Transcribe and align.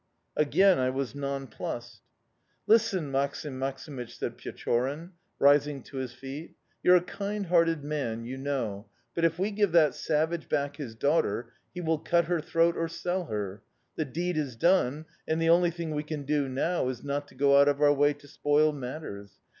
"Again 0.35 0.79
I 0.79 0.89
was 0.89 1.13
nonplussed. 1.13 2.01
"'Listen, 2.65 3.11
Maksim 3.11 3.59
Maksimych,' 3.59 4.09
said 4.09 4.35
Pechorin, 4.35 5.11
rising 5.37 5.83
to 5.83 5.97
his 5.97 6.11
feet. 6.11 6.55
'You're 6.81 6.95
a 6.95 7.01
kind 7.03 7.45
hearted 7.45 7.83
man, 7.83 8.25
you 8.25 8.35
know; 8.39 8.87
but, 9.13 9.25
if 9.25 9.37
we 9.37 9.51
give 9.51 9.73
that 9.73 9.93
savage 9.93 10.49
back 10.49 10.77
his 10.77 10.95
daughter, 10.95 11.53
he 11.75 11.81
will 11.81 11.99
cut 11.99 12.25
her 12.25 12.41
throat 12.41 12.75
or 12.75 12.87
sell 12.87 13.25
her. 13.25 13.61
The 13.95 14.05
deed 14.05 14.37
is 14.37 14.55
done, 14.55 15.05
and 15.27 15.39
the 15.39 15.49
only 15.49 15.69
thing 15.69 15.91
we 15.93 16.01
can 16.01 16.23
do 16.23 16.49
now 16.49 16.89
is 16.89 17.03
not 17.03 17.27
to 17.27 17.35
go 17.35 17.59
out 17.61 17.67
of 17.67 17.79
our 17.79 17.93
way 17.93 18.13
to 18.13 18.27
spoil 18.27 18.71
matters. 18.73 19.35